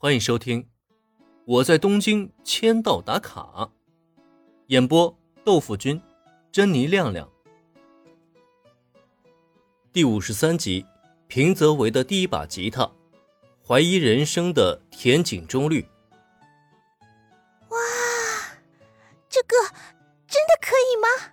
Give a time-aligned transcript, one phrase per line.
[0.00, 0.62] 欢迎收听
[1.44, 3.40] 《我在东京签到打卡》，
[4.68, 6.00] 演播豆腐君、
[6.52, 7.28] 珍妮亮亮。
[9.92, 10.86] 第五十三集，
[11.26, 12.88] 平泽唯的第一把吉他，
[13.66, 15.84] 怀疑人生的田井中律。
[17.70, 17.76] 哇，
[19.28, 19.56] 这个
[20.28, 21.32] 真的可以吗？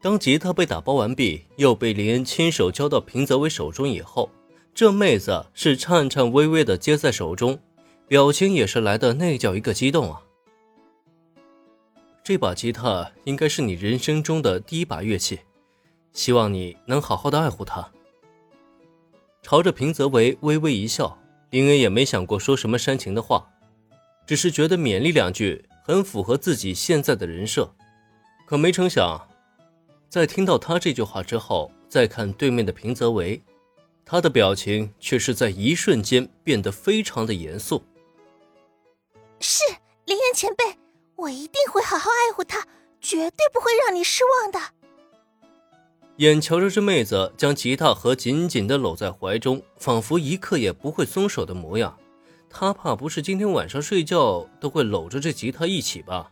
[0.00, 4.28] 当吉他被打包完毕，又被林恩亲手交到平泽唯手中以后。
[4.74, 7.58] 这妹子是颤颤巍巍的接在手中，
[8.08, 10.22] 表情也是来的那叫一个激动啊！
[12.22, 15.40] 这把吉他应该是你人生中的第一把乐器，
[16.12, 17.90] 希望你能好好的爱护它。
[19.42, 21.18] 朝着平泽唯微微一笑，
[21.50, 23.46] 林恩也没想过说什么煽情的话，
[24.26, 27.70] 只是觉得勉励两句很符合自己现在的人设。
[28.46, 29.28] 可没成想，
[30.08, 33.42] 在听到他这句话之后，再看对面的平泽唯。
[34.04, 37.82] 他的表情却是在一瞬间变得非常的严肃。
[39.38, 39.62] 是
[40.06, 40.64] 林岩前辈，
[41.16, 42.66] 我一定会好好爱护他，
[43.00, 44.60] 绝对不会让你失望的。
[46.16, 51.96] 眼瞧着这妹子将吉他盒紧紧的搂在怀中，仿佛一刻也不会松手的模样，
[52.50, 56.30] 他怕不是今天晚上睡觉都会搂着这吉他一起吧？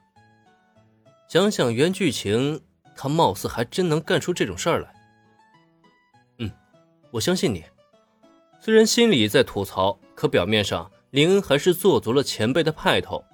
[1.29, 2.61] 想想原剧情，
[2.97, 4.95] 他貌似还真能干出这种事儿来。
[7.11, 7.65] 我相信你，
[8.61, 13.25] 虽然心里在吐槽，可表面上林恩还是做足了前辈的派头。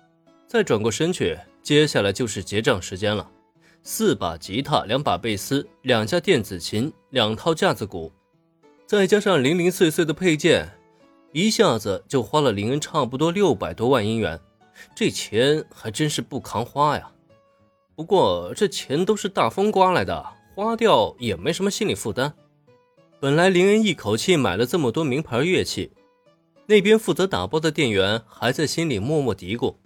[0.47, 3.28] 再转过身去，接下来就是结账时间了。
[3.83, 8.12] 四把吉他，两把贝斯，两架电子琴，两套架子鼓，
[8.86, 10.70] 再加上零零碎碎的配件，
[11.33, 14.41] 一下子就花了林恩差不多六百多万银元。
[14.94, 17.11] 这钱还真是不扛花呀。
[17.97, 22.33] 不过这钱都是大风刮来的，花掉也没什么心理负担。
[23.25, 25.92] 本来林恩一口气买了这么多名牌乐器，
[26.67, 29.77] 那边负责打包的店员还在心里默默嘀咕：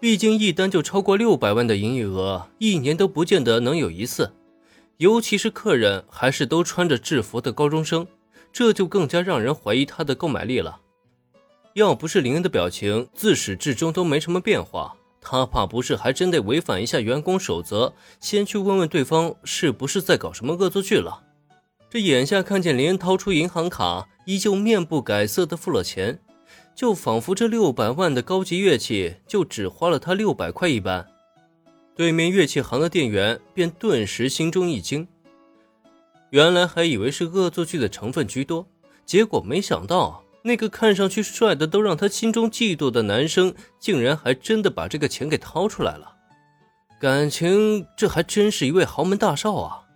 [0.00, 4.32] 毕竟一单就超过六百万的营业额，一年都不见得能有一次。
[4.96, 8.06] 尤其是客人还是都穿着制服的高中生，
[8.50, 10.80] 这就更加让人怀疑他的购买力了。
[11.74, 21.24] 要不是林恩的表情自始至终都没什么变化，他怕不是还真得违反一下员工守则，先去问问对方是不是在搞什么恶作剧了。
[21.90, 26.20] 这眼下看见林恩掏出银行卡，依旧面不改色的付了钱，
[26.74, 31.06] 就仿佛这六百万的高级乐器就只花了他六百块一般。
[31.96, 35.08] 对面乐器行的店员便顿时心中一惊，
[36.30, 38.66] 原来还以为是恶作剧的成分居多，
[39.06, 46.16] 结果没想到那个看上去帅的都让他心中嫉妒的男生，竟然还真的把这个钱给掏出来了。
[47.00, 49.87] 感情这还真是一位豪门大少啊！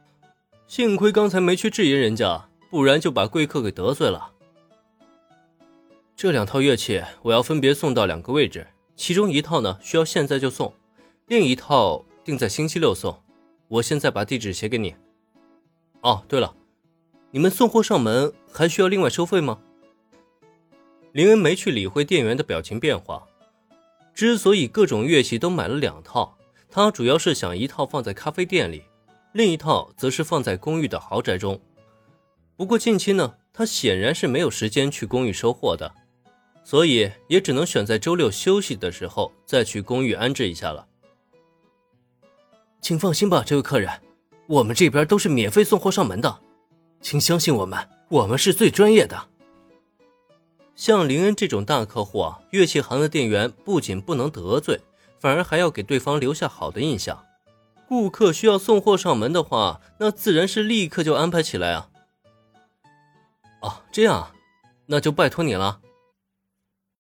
[0.73, 4.33] 幸亏刚才没去质疑人家，不然就把贵客给得罪了。
[6.17, 8.67] 这两套乐器我要分别送到两个位置，
[8.97, 10.73] 其中一套呢需要现在就送，
[11.27, 13.15] 另一套定在星期六送。
[13.69, 14.95] 我现在把地址写给你。
[16.01, 16.55] 哦，对了，
[17.33, 19.59] 你们送货上门还需要另外收费吗？
[21.13, 23.23] 林恩没去理会店员的表情变化。
[24.15, 26.39] 之所以各种乐器都买了两套，
[26.71, 28.85] 他主要是想一套放在咖啡店里。
[29.33, 31.61] 另一套则是放在公寓的豪宅中，
[32.57, 35.91] 不过近期呢，他显然是没有时间去公寓收货的，
[36.63, 40.87] 所以也只能选在周六休息的时候再去公寓安置一下了。
[42.83, 43.91] 请放心吧，这位客人，
[44.47, 46.41] 我们这边都是免费送货上门的，
[47.01, 49.29] 请相信我们，我们是最专业的。
[50.75, 54.81] 像林恩这种大客户啊，乐器行的店员不仅不能得罪，
[55.19, 57.25] 反而还要给对方留下好的印象。
[57.93, 61.91] 顾客需要送货上门的话，那自然是立刻就安排起来啊。
[63.61, 64.33] 哦，这样，
[64.87, 65.82] 那就拜托你了。